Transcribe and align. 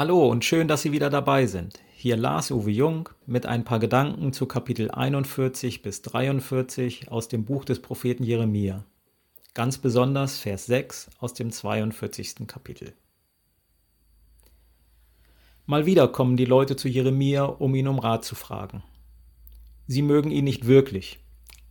Hallo 0.00 0.26
und 0.30 0.46
schön, 0.46 0.66
dass 0.66 0.80
Sie 0.80 0.92
wieder 0.92 1.10
dabei 1.10 1.44
sind. 1.44 1.78
Hier 1.94 2.16
Lars 2.16 2.50
Uwe 2.50 2.70
Jung 2.70 3.10
mit 3.26 3.44
ein 3.44 3.64
paar 3.64 3.78
Gedanken 3.78 4.32
zu 4.32 4.46
Kapitel 4.46 4.90
41 4.90 5.82
bis 5.82 6.00
43 6.00 7.10
aus 7.10 7.28
dem 7.28 7.44
Buch 7.44 7.66
des 7.66 7.82
Propheten 7.82 8.24
Jeremia. 8.24 8.86
Ganz 9.52 9.76
besonders 9.76 10.38
Vers 10.38 10.64
6 10.64 11.10
aus 11.18 11.34
dem 11.34 11.52
42. 11.52 12.46
Kapitel. 12.46 12.94
Mal 15.66 15.84
wieder 15.84 16.08
kommen 16.08 16.38
die 16.38 16.46
Leute 16.46 16.76
zu 16.76 16.88
Jeremia, 16.88 17.44
um 17.44 17.74
ihn 17.74 17.86
um 17.86 17.98
Rat 17.98 18.24
zu 18.24 18.34
fragen. 18.34 18.82
Sie 19.86 20.00
mögen 20.00 20.30
ihn 20.30 20.44
nicht 20.44 20.66
wirklich, 20.66 21.18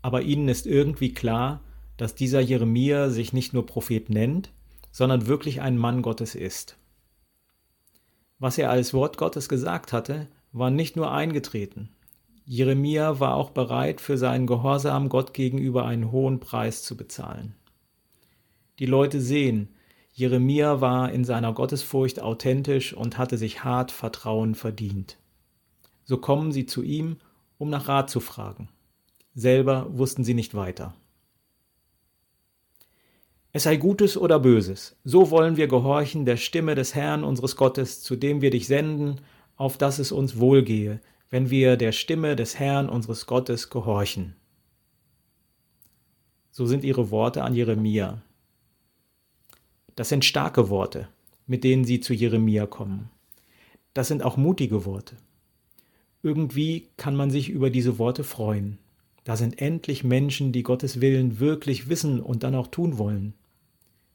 aber 0.04 0.22
ihnen 0.22 0.50
ist 0.50 0.68
irgendwie 0.68 1.16
klar, 1.16 1.62
dass 1.98 2.14
dieser 2.14 2.42
Jeremia 2.42 3.10
sich 3.10 3.34
nicht 3.34 3.56
nur 3.56 3.66
Prophet 3.66 4.12
nennt, 4.12 4.52
sondern 4.92 5.26
wirklich 5.26 5.62
ein 5.62 5.80
Mann 5.80 6.04
Gottes 6.04 6.36
ist. 6.36 6.78
Was 8.40 8.58
er 8.58 8.70
als 8.70 8.94
Wort 8.94 9.18
Gottes 9.18 9.50
gesagt 9.50 9.94
hatte, 9.94 10.28
war 10.52 10.72
nicht 10.72 10.96
nur 10.96 11.12
eingetreten. 11.12 11.90
Jeremia 12.46 13.20
war 13.20 13.36
auch 13.36 13.52
bereit, 13.52 14.02
für 14.02 14.18
seinen 14.18 14.48
Gehorsam 14.48 15.10
Gott 15.10 15.34
gegenüber 15.34 15.86
einen 15.86 16.12
hohen 16.12 16.40
Preis 16.40 16.82
zu 16.82 16.98
bezahlen. 16.98 17.54
Die 18.80 18.88
Leute 18.88 19.22
sehen, 19.22 19.70
Jeremia 20.14 20.82
war 20.82 21.12
in 21.12 21.26
seiner 21.26 21.54
Gottesfurcht 21.54 22.22
authentisch 22.22 22.94
und 22.94 23.18
hatte 23.18 23.38
sich 23.38 23.64
hart 23.64 23.92
Vertrauen 23.92 24.56
verdient. 24.56 25.18
So 26.04 26.18
kommen 26.18 26.52
sie 26.52 26.66
zu 26.66 26.82
ihm, 26.82 27.18
um 27.58 27.70
nach 27.70 27.88
Rat 27.88 28.10
zu 28.10 28.20
fragen. 28.20 28.70
Selber 29.36 29.86
wussten 29.90 30.24
sie 30.24 30.34
nicht 30.34 30.56
weiter. 30.56 30.96
Es 33.60 33.64
sei 33.64 33.76
Gutes 33.76 34.16
oder 34.16 34.40
Böses, 34.40 34.96
so 35.04 35.32
wollen 35.32 35.58
wir 35.58 35.68
gehorchen 35.68 36.24
der 36.24 36.38
Stimme 36.38 36.76
des 36.76 36.96
Herrn 36.96 37.26
unseres 37.26 37.58
Gottes, 37.58 38.02
zu 38.02 38.16
dem 38.16 38.42
wir 38.42 38.52
dich 38.52 38.68
senden, 38.68 39.20
auf 39.58 39.78
dass 39.78 40.00
es 40.00 40.14
uns 40.14 40.40
wohlgehe, 40.40 41.02
wenn 41.30 41.50
wir 41.50 41.76
der 41.76 41.92
Stimme 41.92 42.38
des 42.38 42.58
Herrn 42.58 42.88
unseres 42.88 43.26
Gottes 43.26 43.70
gehorchen. 43.70 44.38
So 46.52 46.68
sind 46.68 46.86
ihre 46.86 47.12
Worte 47.12 47.44
an 47.44 47.54
Jeremia. 47.54 48.22
Das 49.98 50.08
sind 50.08 50.24
starke 50.24 50.70
Worte, 50.70 51.10
mit 51.46 51.66
denen 51.66 51.84
sie 51.84 52.00
zu 52.00 52.14
Jeremia 52.14 52.66
kommen. 52.66 53.10
Das 53.94 54.08
sind 54.08 54.24
auch 54.24 54.38
mutige 54.38 54.86
Worte. 54.86 55.18
Irgendwie 56.24 56.88
kann 56.96 57.14
man 57.14 57.30
sich 57.30 57.50
über 57.50 57.70
diese 57.70 58.00
Worte 58.00 58.24
freuen. 58.24 58.78
Da 59.26 59.36
sind 59.36 59.62
endlich 59.62 60.06
Menschen, 60.06 60.54
die 60.54 60.64
Gottes 60.64 61.02
Willen 61.02 61.42
wirklich 61.42 61.90
wissen 61.90 62.22
und 62.22 62.44
dann 62.44 62.56
auch 62.56 62.68
tun 62.68 62.98
wollen. 62.98 63.34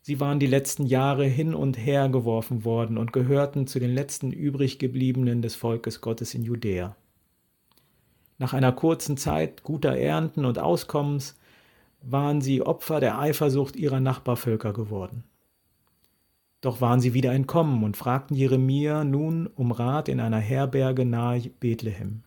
Sie 0.07 0.21
waren 0.21 0.39
die 0.39 0.47
letzten 0.47 0.85
Jahre 0.85 1.25
hin 1.25 1.55
und 1.55 1.79
her 1.79 2.11
geworfen 2.11 2.67
worden 2.67 2.99
und 2.99 3.15
gehörten 3.15 3.67
zu 3.67 3.79
den 3.79 3.95
letzten 3.95 4.33
übriggebliebenen 4.33 5.41
des 5.41 5.55
Volkes 5.55 6.03
Gottes 6.03 6.35
in 6.35 6.43
Judäa. 6.43 6.95
Nach 8.37 8.53
einer 8.53 8.73
kurzen 8.73 9.17
Zeit 9.17 9.63
guter 9.63 9.97
Ernten 9.97 10.45
und 10.45 10.59
Auskommens 10.59 11.39
waren 12.03 12.43
sie 12.43 12.61
Opfer 12.61 13.01
der 13.01 13.19
Eifersucht 13.19 13.77
ihrer 13.77 13.99
Nachbarvölker 13.99 14.75
geworden. 14.75 15.25
Doch 16.61 16.83
waren 16.83 17.01
sie 17.01 17.15
wieder 17.15 17.33
entkommen 17.33 17.83
und 17.83 17.97
fragten 17.97 18.37
Jeremia 18.37 19.05
nun 19.05 19.47
um 19.47 19.73
Rat 19.73 20.11
in 20.11 20.21
einer 20.21 20.37
Herberge 20.39 21.07
nahe 21.07 21.49
Bethlehem. 21.61 22.25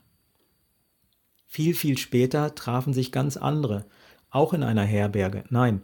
Viel, 1.46 1.76
viel 1.76 2.00
später 2.00 2.56
trafen 2.56 2.94
sich 2.94 3.12
ganz 3.12 3.38
andere, 3.38 3.86
auch 4.32 4.54
in 4.54 4.64
einer 4.64 4.82
Herberge, 4.82 5.44
nein, 5.52 5.84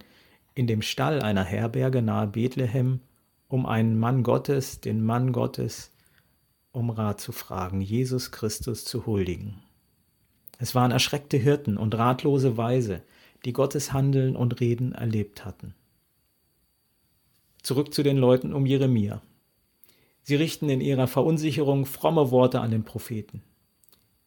in 0.55 0.67
dem 0.67 0.81
Stall 0.81 1.21
einer 1.21 1.43
Herberge 1.43 2.01
nahe 2.01 2.27
Bethlehem, 2.27 2.99
um 3.47 3.65
einen 3.65 3.97
Mann 3.99 4.23
Gottes, 4.23 4.81
den 4.81 5.03
Mann 5.03 5.31
Gottes, 5.31 5.91
um 6.71 6.89
Rat 6.89 7.21
zu 7.21 7.31
fragen, 7.31 7.81
Jesus 7.81 8.31
Christus 8.31 8.85
zu 8.85 9.05
huldigen. 9.05 9.61
Es 10.57 10.75
waren 10.75 10.91
erschreckte 10.91 11.37
Hirten 11.37 11.77
und 11.77 11.95
ratlose 11.95 12.57
Weise, 12.57 13.01
die 13.45 13.53
Gottes 13.53 13.93
Handeln 13.93 14.35
und 14.35 14.59
Reden 14.59 14.93
erlebt 14.93 15.45
hatten. 15.45 15.75
Zurück 17.61 17.93
zu 17.93 18.03
den 18.03 18.17
Leuten 18.17 18.53
um 18.53 18.65
Jeremia. 18.65 19.21
Sie 20.21 20.35
richten 20.35 20.69
in 20.69 20.81
ihrer 20.81 21.07
Verunsicherung 21.07 21.85
fromme 21.85 22.31
Worte 22.31 22.61
an 22.61 22.71
den 22.71 22.83
Propheten. 22.83 23.41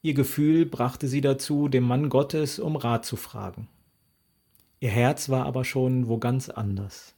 Ihr 0.03 0.15
Gefühl 0.15 0.67
brachte 0.67 1.09
sie 1.09 1.21
dazu, 1.21 1.69
dem 1.69 1.85
Mann 1.85 2.11
Gottes 2.11 2.59
um 2.59 2.77
Rat 2.77 3.05
zu 3.05 3.17
fragen. 3.17 3.69
Ihr 4.79 4.91
Herz 4.91 5.29
war 5.29 5.47
aber 5.47 5.65
schon 5.65 6.09
wo 6.09 6.19
ganz 6.19 6.49
anders. 6.49 7.15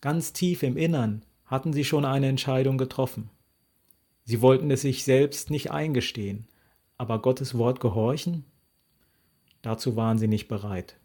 Ganz 0.00 0.32
tief 0.32 0.62
im 0.62 0.76
Innern 0.76 1.24
hatten 1.46 1.72
sie 1.72 1.84
schon 1.84 2.04
eine 2.04 2.28
Entscheidung 2.28 2.76
getroffen. 2.76 3.30
Sie 4.24 4.42
wollten 4.42 4.70
es 4.70 4.82
sich 4.82 5.04
selbst 5.04 5.50
nicht 5.50 5.70
eingestehen, 5.70 6.46
aber 6.98 7.22
Gottes 7.22 7.56
Wort 7.56 7.80
gehorchen? 7.80 8.44
Dazu 9.62 9.96
waren 9.96 10.18
sie 10.18 10.28
nicht 10.28 10.48
bereit. 10.48 10.98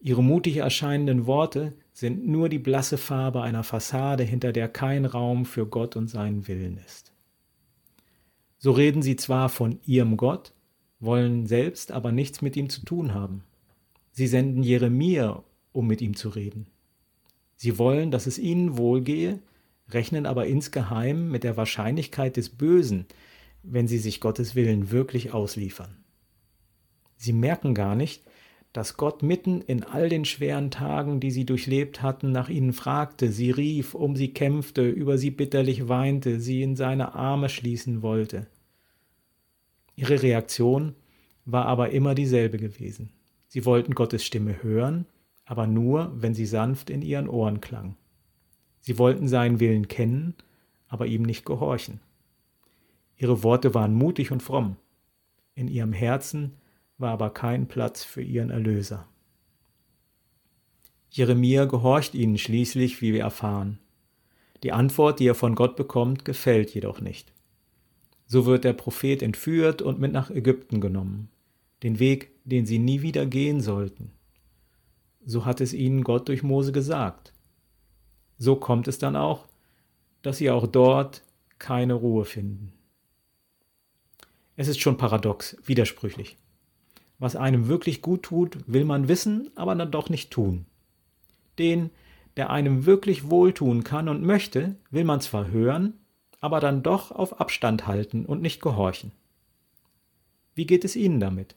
Ihre 0.00 0.22
mutig 0.22 0.56
erscheinenden 0.56 1.26
Worte 1.26 1.74
sind 1.92 2.26
nur 2.26 2.48
die 2.48 2.58
blasse 2.58 2.96
Farbe 2.96 3.42
einer 3.42 3.62
Fassade, 3.62 4.24
hinter 4.24 4.52
der 4.52 4.68
kein 4.68 5.04
Raum 5.04 5.44
für 5.44 5.66
Gott 5.66 5.94
und 5.96 6.08
seinen 6.08 6.48
Willen 6.48 6.78
ist. 6.78 7.12
So 8.58 8.72
reden 8.72 9.02
sie 9.02 9.16
zwar 9.16 9.50
von 9.50 9.78
ihrem 9.84 10.16
Gott, 10.16 10.54
wollen 11.00 11.46
selbst 11.46 11.92
aber 11.92 12.12
nichts 12.12 12.40
mit 12.40 12.56
ihm 12.56 12.70
zu 12.70 12.84
tun 12.84 13.12
haben. 13.12 13.44
Sie 14.10 14.26
senden 14.26 14.62
Jeremia, 14.62 15.42
um 15.72 15.86
mit 15.86 16.00
ihm 16.00 16.16
zu 16.16 16.28
reden. 16.28 16.66
Sie 17.56 17.78
wollen, 17.78 18.10
dass 18.10 18.26
es 18.26 18.38
ihnen 18.38 18.76
wohlgehe, 18.76 19.40
rechnen 19.90 20.26
aber 20.26 20.46
insgeheim 20.46 21.30
mit 21.30 21.44
der 21.44 21.56
Wahrscheinlichkeit 21.56 22.36
des 22.36 22.48
Bösen, 22.48 23.06
wenn 23.62 23.88
sie 23.88 23.98
sich 23.98 24.20
Gottes 24.20 24.54
Willen 24.54 24.90
wirklich 24.90 25.32
ausliefern. 25.32 25.96
Sie 27.16 27.32
merken 27.32 27.74
gar 27.74 27.94
nicht, 27.94 28.24
dass 28.72 28.96
Gott 28.96 29.22
mitten 29.22 29.60
in 29.60 29.82
all 29.82 30.08
den 30.08 30.24
schweren 30.24 30.70
Tagen, 30.70 31.18
die 31.18 31.30
sie 31.30 31.44
durchlebt 31.44 32.02
hatten, 32.02 32.30
nach 32.30 32.48
ihnen 32.48 32.72
fragte, 32.72 33.32
sie 33.32 33.50
rief, 33.50 33.94
um 33.94 34.14
sie 34.14 34.32
kämpfte, 34.32 34.88
über 34.88 35.18
sie 35.18 35.30
bitterlich 35.30 35.88
weinte, 35.88 36.40
sie 36.40 36.62
in 36.62 36.76
seine 36.76 37.14
Arme 37.14 37.48
schließen 37.48 38.02
wollte. 38.02 38.46
Ihre 39.96 40.22
Reaktion 40.22 40.94
war 41.44 41.66
aber 41.66 41.90
immer 41.90 42.14
dieselbe 42.14 42.58
gewesen. 42.58 43.10
Sie 43.52 43.64
wollten 43.64 43.96
Gottes 43.96 44.24
Stimme 44.24 44.62
hören, 44.62 45.06
aber 45.44 45.66
nur, 45.66 46.12
wenn 46.14 46.34
sie 46.34 46.46
sanft 46.46 46.88
in 46.88 47.02
ihren 47.02 47.28
Ohren 47.28 47.60
klang. 47.60 47.96
Sie 48.78 48.96
wollten 48.96 49.26
seinen 49.26 49.58
Willen 49.58 49.88
kennen, 49.88 50.36
aber 50.86 51.06
ihm 51.06 51.22
nicht 51.22 51.44
gehorchen. 51.44 51.98
Ihre 53.16 53.42
Worte 53.42 53.74
waren 53.74 53.92
mutig 53.92 54.30
und 54.30 54.40
fromm. 54.40 54.76
In 55.56 55.66
ihrem 55.66 55.92
Herzen 55.92 56.52
war 56.96 57.10
aber 57.10 57.30
kein 57.30 57.66
Platz 57.66 58.04
für 58.04 58.22
ihren 58.22 58.50
Erlöser. 58.50 59.08
Jeremia 61.10 61.64
gehorcht 61.64 62.14
ihnen 62.14 62.38
schließlich, 62.38 63.02
wie 63.02 63.12
wir 63.12 63.22
erfahren. 63.22 63.80
Die 64.62 64.70
Antwort, 64.70 65.18
die 65.18 65.26
er 65.26 65.34
von 65.34 65.56
Gott 65.56 65.74
bekommt, 65.74 66.24
gefällt 66.24 66.72
jedoch 66.72 67.00
nicht. 67.00 67.32
So 68.26 68.46
wird 68.46 68.62
der 68.62 68.74
Prophet 68.74 69.22
entführt 69.22 69.82
und 69.82 69.98
mit 69.98 70.12
nach 70.12 70.30
Ägypten 70.30 70.80
genommen 70.80 71.30
den 71.82 71.98
Weg, 71.98 72.30
den 72.50 72.66
sie 72.66 72.78
nie 72.78 73.00
wieder 73.00 73.24
gehen 73.24 73.60
sollten. 73.60 74.12
So 75.24 75.44
hat 75.46 75.60
es 75.60 75.72
ihnen 75.72 76.04
Gott 76.04 76.28
durch 76.28 76.42
Mose 76.42 76.72
gesagt. 76.72 77.32
So 78.38 78.56
kommt 78.56 78.88
es 78.88 78.98
dann 78.98 79.16
auch, 79.16 79.46
dass 80.22 80.38
sie 80.38 80.50
auch 80.50 80.66
dort 80.66 81.22
keine 81.58 81.94
Ruhe 81.94 82.24
finden. 82.24 82.72
Es 84.56 84.68
ist 84.68 84.80
schon 84.80 84.96
paradox, 84.96 85.56
widersprüchlich. 85.64 86.36
Was 87.18 87.36
einem 87.36 87.68
wirklich 87.68 88.02
gut 88.02 88.22
tut, 88.22 88.58
will 88.66 88.84
man 88.84 89.08
wissen, 89.08 89.50
aber 89.54 89.74
dann 89.74 89.90
doch 89.90 90.08
nicht 90.08 90.30
tun. 90.30 90.66
Den, 91.58 91.90
der 92.36 92.50
einem 92.50 92.86
wirklich 92.86 93.28
wohltun 93.28 93.84
kann 93.84 94.08
und 94.08 94.22
möchte, 94.22 94.76
will 94.90 95.04
man 95.04 95.20
zwar 95.20 95.48
hören, 95.48 95.94
aber 96.40 96.60
dann 96.60 96.82
doch 96.82 97.10
auf 97.10 97.40
Abstand 97.40 97.86
halten 97.86 98.24
und 98.24 98.40
nicht 98.40 98.62
gehorchen. 98.62 99.12
Wie 100.54 100.66
geht 100.66 100.84
es 100.84 100.96
Ihnen 100.96 101.20
damit? 101.20 101.54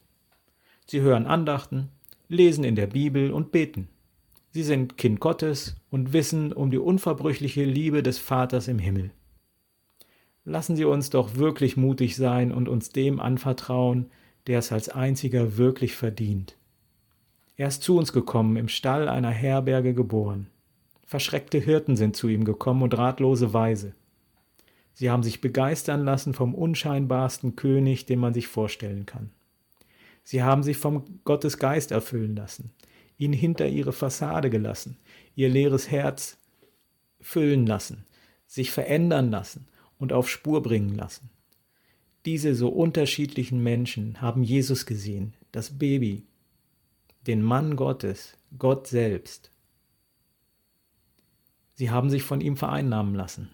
Sie 0.86 1.02
hören 1.02 1.26
Andachten, 1.26 1.90
lesen 2.28 2.64
in 2.64 2.76
der 2.76 2.88
Bibel 2.88 3.32
und 3.32 3.52
beten. 3.52 3.88
Sie 4.52 4.64
sind 4.64 4.98
Kind 4.98 5.20
Gottes 5.20 5.76
und 5.90 6.14
wissen 6.14 6.54
um 6.54 6.70
die 6.70 6.78
unverbrüchliche 6.78 7.64
Liebe 7.64 8.04
des 8.04 8.20
Vaters 8.20 8.68
im 8.68 8.80
Himmel. 8.80 9.12
Lassen 10.46 10.76
Sie 10.76 10.86
uns 10.86 11.10
doch 11.10 11.36
wirklich 11.36 11.78
mutig 11.78 12.16
sein 12.16 12.52
und 12.52 12.68
uns 12.68 12.90
dem 12.90 13.20
anvertrauen, 13.20 14.12
der 14.48 14.60
es 14.60 14.72
als 14.72 14.90
einziger 14.90 15.58
wirklich 15.58 15.96
verdient. 15.96 16.58
Er 17.56 17.68
ist 17.68 17.82
zu 17.82 17.98
uns 17.98 18.12
gekommen, 18.12 18.58
im 18.58 18.68
Stall 18.68 19.08
einer 19.08 19.30
Herberge 19.30 19.94
geboren. 19.94 20.48
Verschreckte 21.06 21.60
Hirten 21.60 21.96
sind 21.96 22.16
zu 22.16 22.28
ihm 22.28 22.44
gekommen 22.44 22.82
und 22.82 22.98
ratlose 22.98 23.54
Weise. 23.54 23.94
Sie 24.94 25.10
haben 25.10 25.24
sich 25.24 25.42
begeistern 25.42 26.04
lassen 26.04 26.34
vom 26.34 26.54
unscheinbarsten 26.54 27.56
König, 27.56 28.06
den 28.06 28.20
man 28.20 28.34
sich 28.34 28.48
vorstellen 28.48 29.06
kann. 29.06 29.32
Sie 30.24 30.42
haben 30.42 30.64
sich 30.64 30.78
vom 30.78 31.20
Gottes 31.25 31.58
Geist 31.58 31.92
erfüllen 31.92 32.36
lassen, 32.36 32.72
ihn 33.18 33.34
hinter 33.34 33.68
ihre 33.68 33.94
Fassade 33.94 34.50
gelassen, 34.50 34.98
ihr 35.36 35.50
leeres 35.50 35.92
Herz 35.92 36.38
füllen 37.20 37.66
lassen, 37.66 38.06
sich 38.48 38.72
verändern 38.72 39.31
lassen 39.31 39.68
und 39.98 40.14
auf 40.14 40.30
Spur 40.30 40.62
bringen 40.62 40.96
lassen. 40.96 41.30
Diese 42.25 42.56
so 42.56 42.70
unterschiedlichen 42.70 43.62
Menschen 43.62 44.22
haben 44.22 44.44
Jesus 44.44 44.86
gesehen, 44.86 45.34
das 45.52 45.78
Baby, 45.78 46.25
den 47.28 47.42
Mann 47.42 47.75
Gottes, 47.75 48.38
Gott 48.58 48.88
selbst. 48.88 49.52
Sie 51.74 51.90
haben 51.90 52.10
sich 52.10 52.24
von 52.24 52.40
ihm 52.40 52.56
vereinnahmen 52.56 53.16
lassen, 53.16 53.50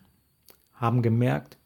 haben 0.73 1.01
gemerkt, 1.01 1.58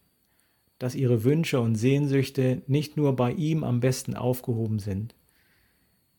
dass 0.84 0.96
ihre 0.96 1.24
Wünsche 1.24 1.62
und 1.62 1.76
Sehnsüchte 1.76 2.62
nicht 2.68 2.98
nur 2.98 3.16
bei 3.16 3.32
ihm 3.32 3.64
am 3.64 3.80
besten 3.80 4.18
aufgehoben 4.18 4.80
sind. 4.80 5.16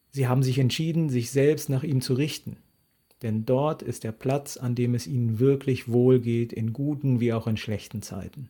Sie 0.08 0.26
haben 0.26 0.42
sich 0.42 0.58
entschieden, 0.58 1.10
sich 1.10 1.30
selbst 1.30 1.68
nach 1.68 1.82
ihm 1.82 2.00
zu 2.00 2.14
richten, 2.14 2.56
denn 3.20 3.44
dort 3.44 3.82
ist 3.82 4.04
der 4.04 4.12
Platz, 4.12 4.56
an 4.56 4.74
dem 4.74 4.94
es 4.94 5.06
ihnen 5.06 5.38
wirklich 5.38 5.92
wohl 5.92 6.18
geht, 6.18 6.50
in 6.50 6.72
guten 6.72 7.20
wie 7.20 7.34
auch 7.34 7.46
in 7.46 7.58
schlechten 7.58 8.00
Zeiten. 8.00 8.48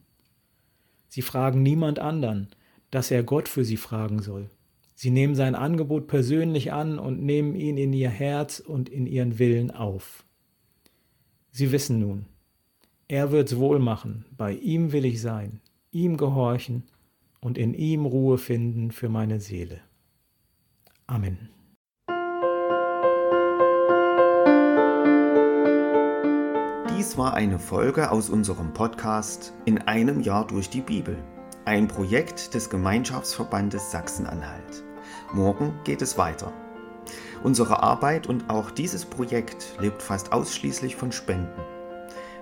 Sie 1.08 1.20
fragen 1.20 1.64
niemand 1.64 1.98
anderen, 1.98 2.46
dass 2.92 3.10
er 3.10 3.24
Gott 3.24 3.48
für 3.48 3.64
sie 3.64 3.76
fragen 3.76 4.22
soll. 4.22 4.50
Sie 4.94 5.10
nehmen 5.10 5.34
sein 5.34 5.56
Angebot 5.56 6.06
persönlich 6.06 6.72
an 6.72 7.00
und 7.00 7.24
nehmen 7.24 7.56
ihn 7.56 7.76
in 7.76 7.92
ihr 7.92 8.10
Herz 8.10 8.60
und 8.60 8.88
in 8.88 9.08
ihren 9.08 9.40
Willen 9.40 9.72
auf. 9.72 10.24
Sie 11.50 11.72
wissen 11.72 11.98
nun, 11.98 12.26
er 13.08 13.32
wird's 13.32 13.56
wohl 13.56 13.80
machen, 13.80 14.26
bei 14.36 14.52
ihm 14.52 14.92
will 14.92 15.04
ich 15.06 15.20
sein, 15.20 15.60
ihm 15.94 16.16
gehorchen 16.16 16.82
und 17.40 17.56
in 17.56 17.72
ihm 17.72 18.04
Ruhe 18.04 18.36
finden 18.38 18.90
für 18.90 19.08
meine 19.08 19.40
Seele. 19.40 19.80
Amen. 21.06 21.50
Dies 26.90 27.18
war 27.18 27.34
eine 27.34 27.58
Folge 27.58 28.10
aus 28.10 28.30
unserem 28.30 28.72
Podcast 28.72 29.52
In 29.66 29.78
einem 29.78 30.20
Jahr 30.20 30.46
durch 30.46 30.70
die 30.70 30.80
Bibel, 30.80 31.22
ein 31.64 31.86
Projekt 31.86 32.54
des 32.54 32.70
Gemeinschaftsverbandes 32.70 33.90
Sachsen-Anhalt. 33.90 34.84
Morgen 35.32 35.74
geht 35.84 36.02
es 36.02 36.16
weiter. 36.16 36.52
Unsere 37.42 37.82
Arbeit 37.82 38.26
und 38.26 38.48
auch 38.48 38.70
dieses 38.70 39.04
Projekt 39.04 39.76
lebt 39.78 40.00
fast 40.00 40.32
ausschließlich 40.32 40.96
von 40.96 41.12
Spenden. 41.12 41.73